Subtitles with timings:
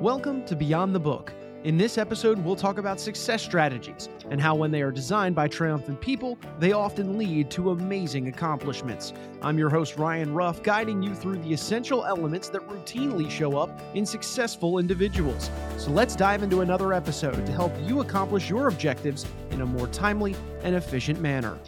[0.00, 1.32] Welcome to Beyond the Book.
[1.64, 5.48] In this episode, we'll talk about success strategies and how, when they are designed by
[5.48, 9.12] triumphant people, they often lead to amazing accomplishments.
[9.42, 13.76] I'm your host, Ryan Ruff, guiding you through the essential elements that routinely show up
[13.96, 15.50] in successful individuals.
[15.78, 19.88] So let's dive into another episode to help you accomplish your objectives in a more
[19.88, 21.58] timely and efficient manner.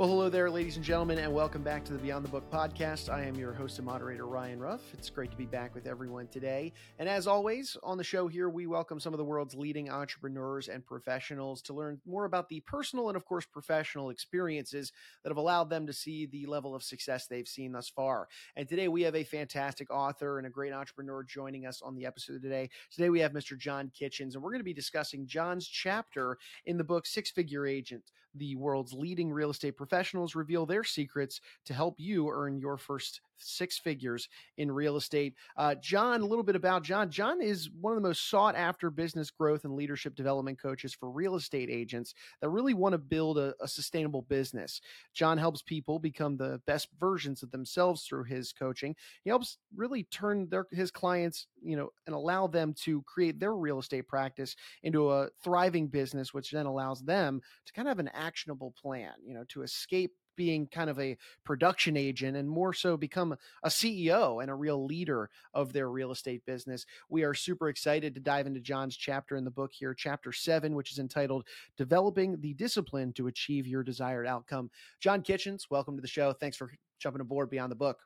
[0.00, 3.12] Well, hello there, ladies and gentlemen, and welcome back to the Beyond the Book podcast.
[3.12, 4.80] I am your host and moderator, Ryan Ruff.
[4.94, 6.72] It's great to be back with everyone today.
[6.98, 10.68] And as always, on the show here, we welcome some of the world's leading entrepreneurs
[10.68, 14.90] and professionals to learn more about the personal and, of course, professional experiences
[15.22, 18.26] that have allowed them to see the level of success they've seen thus far.
[18.56, 22.06] And today we have a fantastic author and a great entrepreneur joining us on the
[22.06, 22.70] episode today.
[22.90, 23.58] Today we have Mr.
[23.58, 27.66] John Kitchens, and we're going to be discussing John's chapter in the book Six Figure
[27.66, 32.76] Agent the world's leading real estate professionals reveal their secrets to help you earn your
[32.76, 35.34] first six figures in real estate.
[35.56, 37.10] Uh, John, a little bit about John.
[37.10, 41.10] John is one of the most sought after business growth and leadership development coaches for
[41.10, 44.80] real estate agents that really want to build a, a sustainable business.
[45.14, 48.94] John helps people become the best versions of themselves through his coaching.
[49.24, 53.54] He helps really turn their his clients, you know, and allow them to create their
[53.54, 57.98] real estate practice into a thriving business, which then allows them to kind of have
[57.98, 62.72] an actionable plan, you know, to escape being kind of a production agent and more
[62.72, 66.86] so become a CEO and a real leader of their real estate business.
[67.08, 70.74] We are super excited to dive into John's chapter in the book here, chapter seven,
[70.74, 74.70] which is entitled Developing the Discipline to Achieve Your Desired Outcome.
[74.98, 76.32] John Kitchens, welcome to the show.
[76.32, 77.98] Thanks for jumping aboard Beyond the Book.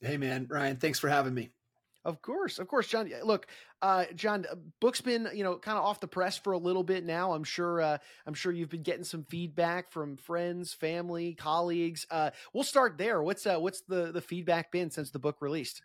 [0.00, 1.50] Hey, man, Ryan, thanks for having me.
[2.04, 3.10] Of course, of course, John.
[3.24, 3.46] Look,
[3.82, 6.82] uh, John, uh, book's been you know kind of off the press for a little
[6.82, 7.32] bit now.
[7.32, 7.82] I'm sure.
[7.82, 12.06] Uh, I'm sure you've been getting some feedback from friends, family, colleagues.
[12.10, 13.22] Uh, we'll start there.
[13.22, 15.82] What's uh, what's the the feedback been since the book released?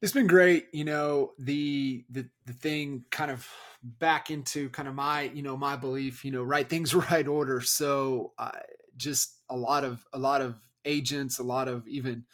[0.00, 0.68] It's been great.
[0.72, 3.46] You know, the the the thing kind of
[3.82, 6.24] back into kind of my you know my belief.
[6.24, 7.60] You know, right things right order.
[7.60, 8.52] So uh,
[8.96, 12.24] just a lot of a lot of agents, a lot of even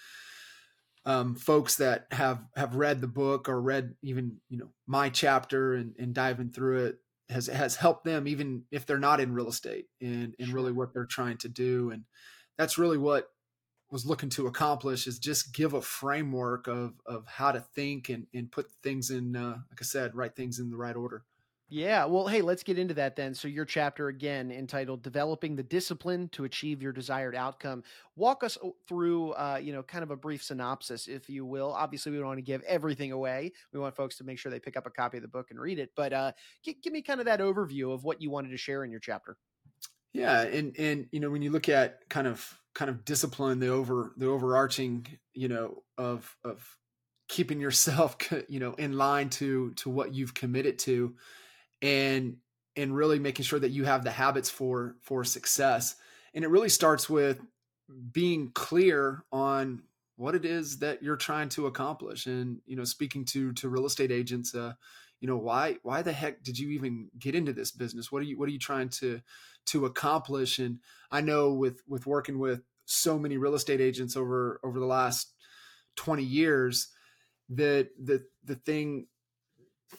[1.06, 5.74] um, folks that have have read the book or read even you know my chapter
[5.74, 6.98] and, and diving through it
[7.28, 10.92] has has helped them even if they're not in real estate and and really what
[10.92, 12.04] they're trying to do and
[12.56, 13.28] that's really what
[13.90, 18.26] was looking to accomplish is just give a framework of of how to think and
[18.34, 21.22] and put things in uh, like I said right things in the right order.
[21.68, 23.34] Yeah, well, hey, let's get into that then.
[23.34, 27.82] So, your chapter again entitled "Developing the Discipline to Achieve Your Desired Outcome."
[28.16, 31.72] Walk us through, uh, you know, kind of a brief synopsis, if you will.
[31.72, 33.52] Obviously, we don't want to give everything away.
[33.72, 35.58] We want folks to make sure they pick up a copy of the book and
[35.58, 35.92] read it.
[35.96, 36.32] But uh,
[36.62, 39.00] g- give me kind of that overview of what you wanted to share in your
[39.00, 39.38] chapter.
[40.12, 43.68] Yeah, and and you know, when you look at kind of kind of discipline, the
[43.68, 46.76] over the overarching, you know, of of
[47.28, 48.16] keeping yourself,
[48.48, 51.16] you know, in line to to what you've committed to
[51.84, 52.38] and
[52.76, 55.94] and really making sure that you have the habits for for success.
[56.32, 57.40] And it really starts with
[58.10, 59.82] being clear on
[60.16, 63.84] what it is that you're trying to accomplish and you know speaking to to real
[63.84, 64.72] estate agents uh
[65.20, 68.10] you know why why the heck did you even get into this business?
[68.10, 69.20] What are you what are you trying to
[69.66, 70.58] to accomplish?
[70.58, 70.80] And
[71.10, 75.32] i know with with working with so many real estate agents over over the last
[75.96, 76.88] 20 years
[77.50, 79.06] that the the thing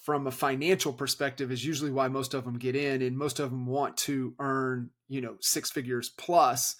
[0.01, 3.49] from a financial perspective is usually why most of them get in and most of
[3.49, 6.75] them want to earn you know six figures plus.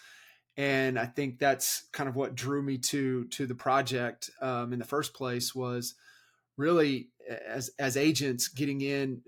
[0.57, 4.79] And i think that's kind of what drew me to to the project um, in
[4.79, 5.95] the first place was
[6.57, 7.09] really
[7.45, 9.21] as as agents getting in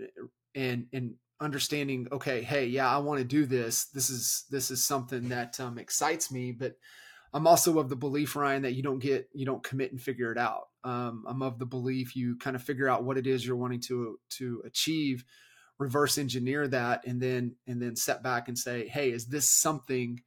[0.55, 3.85] and and understanding okay hey yeah i want to do this.
[3.85, 6.77] This is this is something that um, excites me but
[7.33, 10.31] i'm also of the belief ryan that you don't get you don't commit and figure
[10.31, 13.45] it out um, I'm of the belief you kind of figure out what it is
[13.45, 15.25] you're wanting to to achieve,
[15.77, 20.21] reverse engineer that, and then and then set back and say, hey, is this something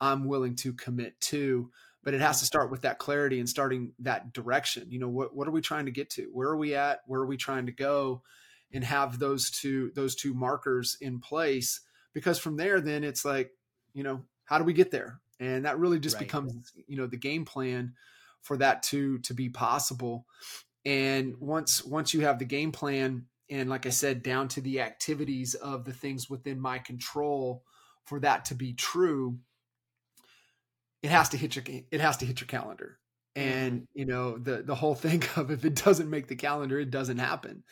[0.00, 1.72] I'm willing to commit to?
[2.04, 4.86] But it has to start with that clarity and starting that direction.
[4.88, 6.30] You know, what what are we trying to get to?
[6.32, 7.00] Where are we at?
[7.06, 8.22] Where are we trying to go?
[8.72, 11.80] And have those two those two markers in place
[12.14, 13.50] because from there, then it's like,
[13.94, 15.18] you know, how do we get there?
[15.40, 16.24] And that really just right.
[16.24, 17.94] becomes, you know, the game plan
[18.42, 20.26] for that to to be possible.
[20.84, 24.80] And once once you have the game plan and like i said down to the
[24.80, 27.64] activities of the things within my control
[28.04, 29.38] for that to be true
[31.02, 32.98] it has to hit your it has to hit your calendar.
[33.36, 33.98] And mm-hmm.
[33.98, 37.18] you know the the whole thing of if it doesn't make the calendar it doesn't
[37.18, 37.64] happen.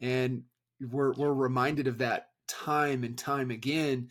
[0.00, 0.44] And
[0.80, 4.08] we're we're reminded of that time and time again.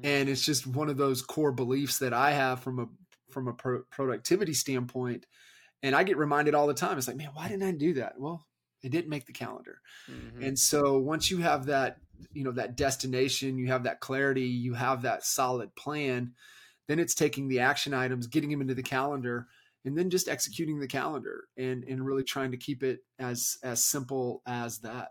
[0.00, 0.06] Mm-hmm.
[0.06, 2.86] and it's just one of those core beliefs that i have from a
[3.30, 5.26] from a pro- productivity standpoint
[5.82, 6.96] and I get reminded all the time.
[6.96, 8.18] It's like, man, why didn't I do that?
[8.18, 8.46] Well,
[8.82, 9.80] it didn't make the calendar
[10.10, 10.42] mm-hmm.
[10.42, 11.98] and so once you have that
[12.32, 16.32] you know that destination you have that clarity you have that solid plan
[16.88, 19.46] then it's taking the action items getting them into the calendar
[19.84, 23.84] and then just executing the calendar and and really trying to keep it as as
[23.84, 25.08] simple as that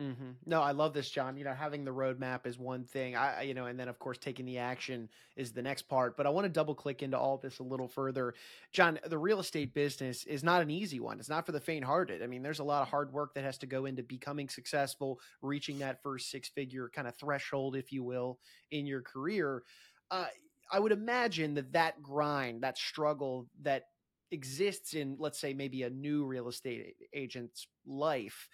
[0.00, 0.30] Mm-hmm.
[0.46, 1.36] No, I love this, John.
[1.36, 3.14] You know, having the roadmap is one thing.
[3.14, 6.16] I, you know, and then of course taking the action is the next part.
[6.16, 8.32] But I want to double click into all this a little further,
[8.72, 8.98] John.
[9.04, 11.18] The real estate business is not an easy one.
[11.18, 12.22] It's not for the faint-hearted.
[12.22, 15.20] I mean, there's a lot of hard work that has to go into becoming successful,
[15.42, 18.38] reaching that first six-figure kind of threshold, if you will,
[18.70, 19.62] in your career.
[20.10, 20.26] Uh,
[20.70, 23.88] I would imagine that that grind, that struggle, that
[24.30, 28.48] exists in, let's say, maybe a new real estate agent's life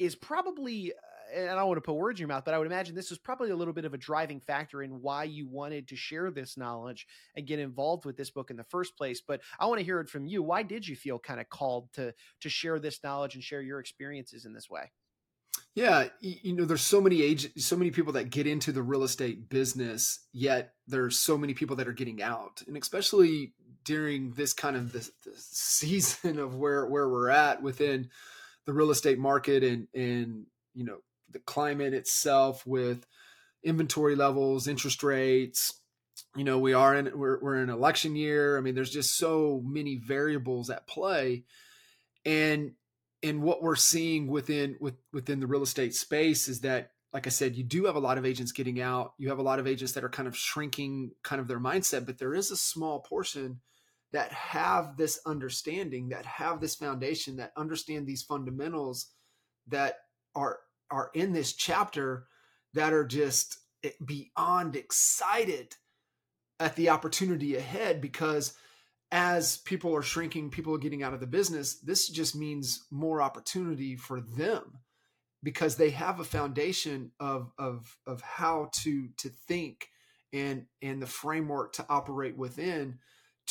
[0.00, 0.92] is probably
[1.34, 3.12] and I don't want to put words in your mouth, but I would imagine this
[3.12, 6.30] is probably a little bit of a driving factor in why you wanted to share
[6.30, 7.06] this knowledge
[7.36, 9.20] and get involved with this book in the first place.
[9.20, 10.42] But I want to hear it from you.
[10.42, 13.80] Why did you feel kind of called to to share this knowledge and share your
[13.80, 14.90] experiences in this way?
[15.74, 19.04] Yeah, you know, there's so many age, so many people that get into the real
[19.04, 23.52] estate business, yet there's so many people that are getting out, and especially
[23.84, 28.10] during this kind of this, this season of where where we're at within
[28.66, 30.98] the real estate market and and you know
[31.30, 33.06] the climate itself with
[33.62, 35.80] inventory levels, interest rates.
[36.36, 38.56] You know, we are in we're we're in election year.
[38.56, 41.44] I mean, there's just so many variables at play,
[42.24, 42.72] and
[43.22, 47.30] and what we're seeing within with within the real estate space is that like I
[47.30, 49.14] said, you do have a lot of agents getting out.
[49.18, 52.06] You have a lot of agents that are kind of shrinking kind of their mindset,
[52.06, 53.60] but there is a small portion
[54.12, 59.12] that have this understanding, that have this foundation, that understand these fundamentals
[59.68, 59.96] that
[60.34, 60.58] are
[60.90, 62.26] are in this chapter
[62.74, 63.58] that are just
[64.04, 65.76] beyond excited
[66.58, 68.54] at the opportunity ahead because
[69.12, 73.22] as people are shrinking, people are getting out of the business, this just means more
[73.22, 74.78] opportunity for them
[75.42, 79.88] because they have a foundation of of of how to to think
[80.32, 82.98] and and the framework to operate within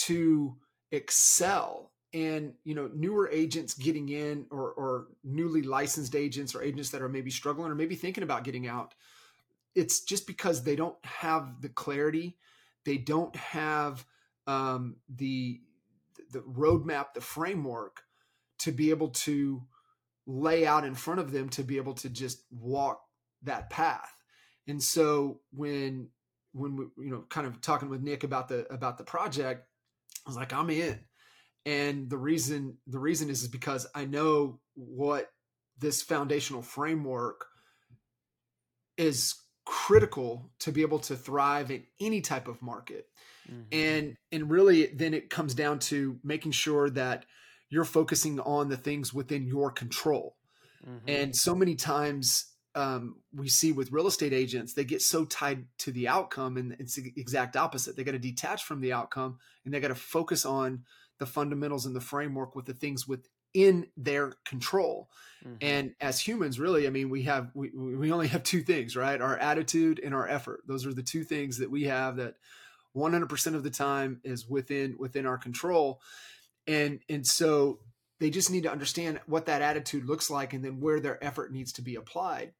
[0.07, 0.55] to
[0.91, 6.89] excel and you know newer agents getting in or or newly licensed agents or agents
[6.89, 8.95] that are maybe struggling or maybe thinking about getting out
[9.75, 12.37] it's just because they don't have the clarity.
[12.85, 14.05] They don't have
[14.47, 15.61] um, the
[16.31, 18.01] the roadmap the framework
[18.59, 19.63] to be able to
[20.27, 23.01] lay out in front of them to be able to just walk
[23.43, 24.11] that path.
[24.67, 26.09] And so when
[26.53, 29.67] when we you know kind of talking with nick about the about the project
[30.29, 30.99] was like, I'm in.
[31.65, 35.29] And the reason the reason is, is because I know what
[35.77, 37.45] this foundational framework
[38.97, 39.35] is
[39.65, 43.05] critical to be able to thrive in any type of market.
[43.49, 43.61] Mm-hmm.
[43.71, 47.25] And and really then it comes down to making sure that
[47.69, 50.35] you're focusing on the things within your control.
[50.87, 51.09] Mm-hmm.
[51.09, 52.45] And so many times
[52.75, 56.75] um, we see with real estate agents, they get so tied to the outcome, and
[56.79, 57.95] it's the exact opposite.
[57.95, 60.83] They got to detach from the outcome, and they got to focus on
[61.17, 65.09] the fundamentals and the framework with the things within their control.
[65.45, 65.55] Mm-hmm.
[65.61, 69.19] And as humans, really, I mean, we have we we only have two things, right?
[69.19, 70.61] Our attitude and our effort.
[70.67, 72.35] Those are the two things that we have that
[72.95, 76.01] 100% of the time is within within our control.
[76.67, 77.79] And and so
[78.19, 81.51] they just need to understand what that attitude looks like and then where their effort
[81.51, 82.53] needs to be applied.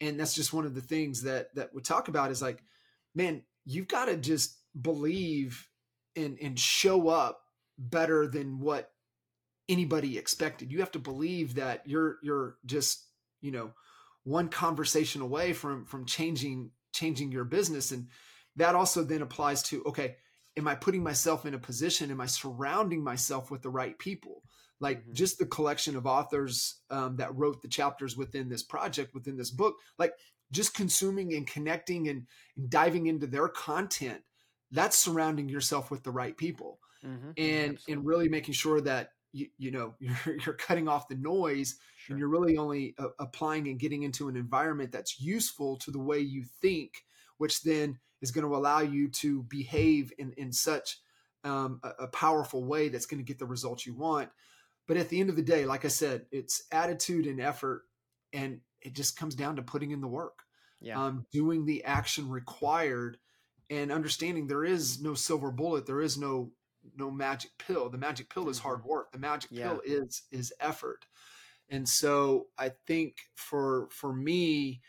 [0.00, 2.62] And that's just one of the things that that we talk about is like,
[3.14, 5.68] man, you've got to just believe
[6.14, 7.40] and and show up
[7.78, 8.90] better than what
[9.68, 10.70] anybody expected.
[10.72, 13.06] You have to believe that you're you're just,
[13.40, 13.72] you know,
[14.24, 18.08] one conversation away from from changing changing your business and
[18.56, 20.16] that also then applies to okay,
[20.56, 24.42] am I putting myself in a position am I surrounding myself with the right people?
[24.80, 25.12] Like mm-hmm.
[25.12, 29.50] just the collection of authors um, that wrote the chapters within this project within this
[29.50, 30.14] book like
[30.50, 34.22] just consuming and connecting and, and diving into their content
[34.70, 37.30] that's surrounding yourself with the right people mm-hmm.
[37.36, 37.92] and Absolutely.
[37.92, 42.14] and really making sure that you, you know you're, you're cutting off the noise sure.
[42.14, 45.98] and you're really only uh, applying and getting into an environment that's useful to the
[45.98, 47.04] way you think
[47.38, 50.98] which then is going to allow you to behave in in such
[51.44, 54.28] um, a, a powerful way that's going to get the results you want
[54.88, 57.82] but at the end of the day, like I said, it's attitude and effort,
[58.32, 60.40] and it just comes down to putting in the work,
[60.80, 61.00] yeah.
[61.00, 63.18] um, doing the action required,
[63.70, 66.50] and understanding there is no silver bullet, there is no
[66.96, 67.90] no magic pill.
[67.90, 68.88] The magic pill is hard mm-hmm.
[68.88, 69.12] work.
[69.12, 69.68] The magic yeah.
[69.68, 71.04] pill is is effort.
[71.68, 74.80] And so I think for for me,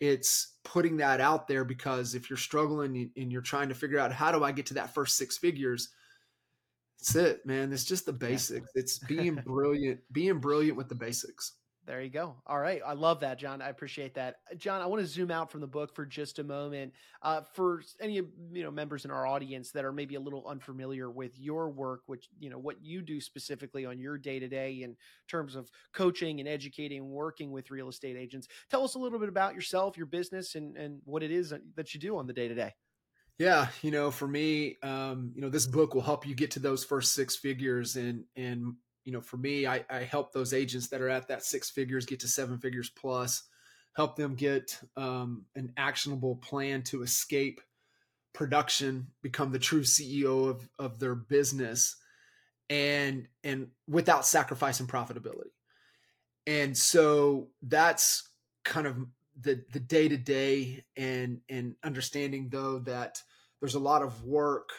[0.00, 4.12] it's putting that out there because if you're struggling and you're trying to figure out
[4.12, 5.90] how do I get to that first six figures,
[7.02, 7.72] that's it, man.
[7.72, 8.70] It's just the basics.
[8.76, 11.54] It's being brilliant, being brilliant with the basics.
[11.84, 12.36] There you go.
[12.46, 12.80] All right.
[12.86, 13.60] I love that, John.
[13.60, 14.36] I appreciate that.
[14.56, 16.92] John, I want to zoom out from the book for just a moment.
[17.22, 18.14] Uh, for any
[18.52, 22.02] you know members in our audience that are maybe a little unfamiliar with your work,
[22.06, 24.94] which you know what you do specifically on your day to day in
[25.26, 29.18] terms of coaching and educating and working with real estate agents, tell us a little
[29.18, 32.32] bit about yourself, your business, and and what it is that you do on the
[32.32, 32.72] day to day.
[33.38, 36.60] Yeah, you know, for me, um, you know, this book will help you get to
[36.60, 38.74] those first six figures, and and
[39.04, 42.06] you know, for me, I, I help those agents that are at that six figures
[42.06, 43.42] get to seven figures plus,
[43.96, 47.60] help them get um, an actionable plan to escape
[48.32, 51.96] production, become the true CEO of, of their business,
[52.70, 55.50] and and without sacrificing profitability.
[56.46, 58.28] And so that's
[58.64, 58.96] kind of
[59.42, 63.22] the the day to day, and and understanding though that
[63.60, 64.70] there's a lot of work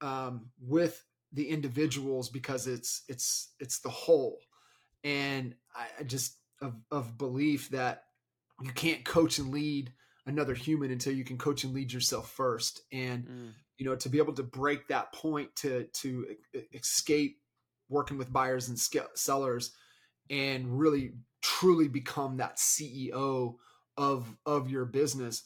[0.00, 4.38] um, with the individuals because it's it's it's the whole
[5.04, 8.04] and i just of, of belief that
[8.62, 9.92] you can't coach and lead
[10.26, 13.50] another human until you can coach and lead yourself first and mm.
[13.78, 16.26] you know to be able to break that point to to
[16.74, 17.38] escape
[17.88, 18.78] working with buyers and
[19.14, 19.72] sellers
[20.28, 21.12] and really
[21.42, 23.54] truly become that ceo
[23.96, 25.42] of of your business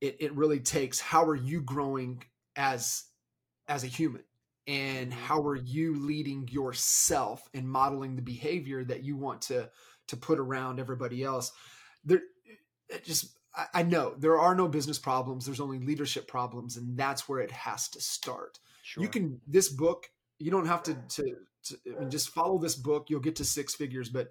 [0.00, 2.22] it, it really takes how are you growing
[2.56, 3.04] as
[3.68, 4.22] as a human
[4.66, 5.20] and mm-hmm.
[5.20, 9.68] how are you leading yourself and modeling the behavior that you want to
[10.08, 11.52] to put around everybody else
[12.04, 12.22] there
[12.88, 13.36] it just
[13.74, 17.50] I know there are no business problems there's only leadership problems and that's where it
[17.50, 19.02] has to start sure.
[19.02, 22.76] you can this book you don't have to, to, to I mean, just follow this
[22.76, 24.28] book you'll get to six figures but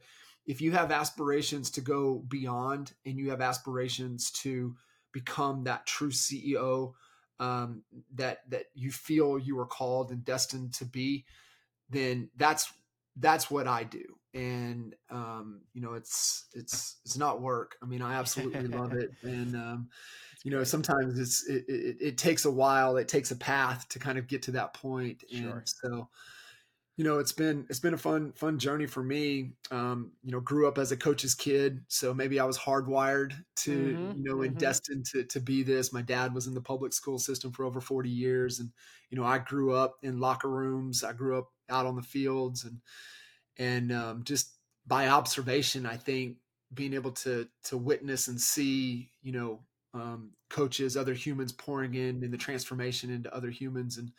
[0.47, 4.75] if you have aspirations to go beyond and you have aspirations to
[5.11, 6.93] become that true ceo
[7.39, 7.83] um,
[8.15, 11.25] that that you feel you are called and destined to be,
[11.89, 12.71] then that's
[13.17, 14.03] that's what I do.
[14.33, 17.75] And um, you know, it's it's it's not work.
[17.81, 19.89] I mean, I absolutely love it, and um,
[20.43, 22.97] you know, sometimes it's it, it, it, takes a while.
[22.97, 25.63] It takes a path to kind of get to that point, and sure.
[25.65, 26.09] so
[26.97, 30.39] you know it's been it's been a fun fun journey for me um, you know
[30.39, 34.35] grew up as a coach's kid so maybe i was hardwired to mm-hmm, you know
[34.35, 34.45] mm-hmm.
[34.45, 37.63] and destined to, to be this my dad was in the public school system for
[37.63, 38.71] over 40 years and
[39.09, 42.65] you know i grew up in locker rooms i grew up out on the fields
[42.65, 42.81] and
[43.59, 46.37] and um, just by observation i think
[46.73, 49.59] being able to to witness and see you know
[49.93, 54.11] um, coaches other humans pouring in in the transformation into other humans and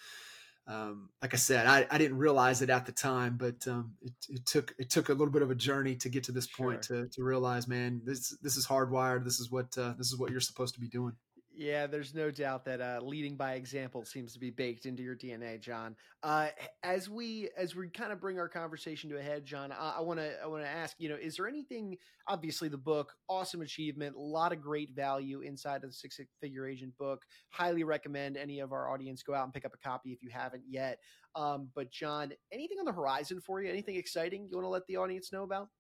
[0.69, 4.13] um, like I said, I, I didn't realize it at the time, but um, it,
[4.29, 6.85] it, took it took a little bit of a journey to get to this point
[6.85, 7.05] sure.
[7.05, 9.25] to, to realize, man, this this is hardwired.
[9.25, 11.15] This is what uh, this is what you're supposed to be doing.
[11.59, 15.17] Yeah, there's no doubt that uh, leading by example seems to be baked into your
[15.17, 15.97] DNA, John.
[16.23, 16.51] Uh,
[16.85, 20.21] as we as we kind of bring our conversation to a head, John, I want
[20.21, 21.97] to I want to ask, you know, is there anything?
[22.29, 26.69] Obviously, the book, awesome achievement, a lot of great value inside of the Six Figure
[26.69, 27.25] Agent book.
[27.51, 30.31] Highly recommend any of our audience go out and pick up a copy if you
[30.31, 31.01] haven't yet.
[31.35, 33.69] Um, but John, anything on the horizon for you?
[33.69, 35.71] Anything exciting you want to let the audience know about?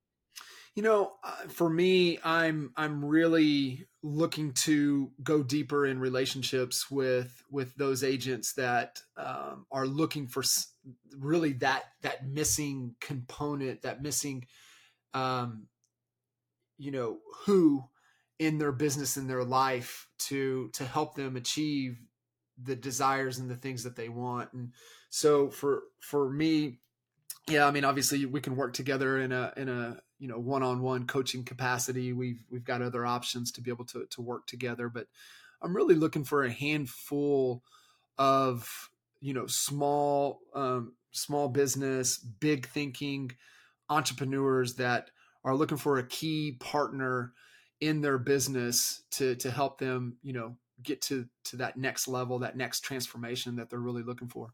[0.75, 7.43] You know, uh, for me, I'm I'm really looking to go deeper in relationships with
[7.51, 10.45] with those agents that um, are looking for
[11.17, 14.47] really that that missing component, that missing,
[15.15, 15.67] um,
[16.77, 17.85] you know, who
[18.39, 21.99] in their business in their life to to help them achieve
[22.63, 24.53] the desires and the things that they want.
[24.53, 24.73] And
[25.11, 26.79] so for for me,
[27.49, 31.07] yeah, I mean, obviously we can work together in a in a you know one-on-one
[31.07, 32.13] coaching capacity.
[32.13, 35.07] We've we've got other options to be able to to work together but
[35.63, 37.63] i'm really looking for a handful
[38.17, 38.91] of
[39.21, 43.31] you know small um, small business big thinking
[43.89, 45.11] entrepreneurs that
[45.45, 47.33] are looking for a key partner
[47.81, 52.39] in their business to to help them you know get to to that next level
[52.41, 54.53] that next transformation that they're really looking for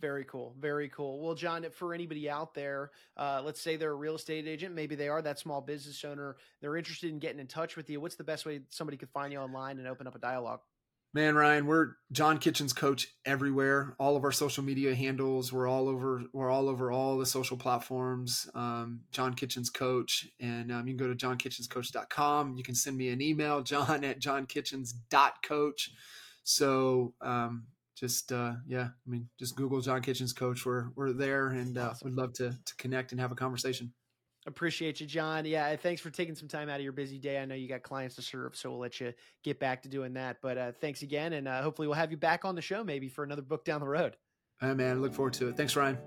[0.00, 0.54] very cool.
[0.58, 1.20] Very cool.
[1.20, 4.94] Well, John, for anybody out there, uh, let's say they're a real estate agent, maybe
[4.94, 8.00] they are that small business owner, they're interested in getting in touch with you.
[8.00, 10.60] What's the best way somebody could find you online and open up a dialogue?
[11.14, 13.96] Man, Ryan, we're John Kitchens coach everywhere.
[13.98, 16.22] All of our social media handles, we're all over.
[16.34, 18.46] We're all over all the social platforms.
[18.54, 22.58] Um, John Kitchens coach, and um, you can go to johnkitchenscoach.com.
[22.58, 25.90] You can send me an email, John at johnkitchens.coach.
[26.44, 27.64] So um,
[27.98, 30.64] just uh, yeah, I mean, just Google John Kitchens coach.
[30.64, 32.10] We're we're there, and uh, awesome.
[32.10, 33.92] would love to to connect and have a conversation.
[34.46, 35.44] Appreciate you, John.
[35.44, 37.38] Yeah, thanks for taking some time out of your busy day.
[37.38, 39.12] I know you got clients to serve, so we'll let you
[39.44, 40.38] get back to doing that.
[40.40, 43.08] But uh, thanks again, and uh, hopefully we'll have you back on the show maybe
[43.08, 44.16] for another book down the road.
[44.60, 45.56] Hey, man, look forward to it.
[45.56, 45.98] Thanks, Ryan.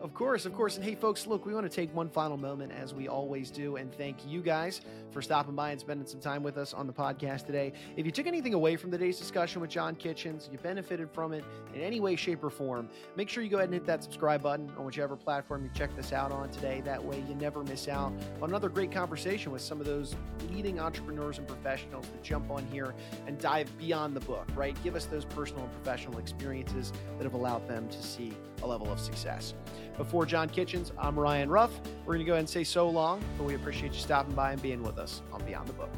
[0.00, 0.76] Of course, of course.
[0.76, 3.76] And hey, folks, look, we want to take one final moment, as we always do,
[3.76, 4.80] and thank you guys
[5.10, 7.74] for stopping by and spending some time with us on the podcast today.
[7.98, 11.44] If you took anything away from today's discussion with John Kitchens, you benefited from it
[11.74, 14.42] in any way, shape, or form, make sure you go ahead and hit that subscribe
[14.42, 16.80] button on whichever platform you check this out on today.
[16.80, 20.16] That way, you never miss out on another great conversation with some of those
[20.50, 22.94] leading entrepreneurs and professionals that jump on here
[23.26, 24.74] and dive beyond the book, right?
[24.82, 28.90] Give us those personal and professional experiences that have allowed them to see a level
[28.92, 29.54] of success.
[29.96, 31.70] Before John Kitchens, I'm Ryan Ruff.
[32.06, 34.52] We're going to go ahead and say so long, but we appreciate you stopping by
[34.52, 35.90] and being with us on Beyond the Book.